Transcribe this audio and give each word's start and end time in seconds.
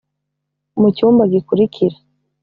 mucyumba 0.79 1.23
gikurikira 1.33 1.95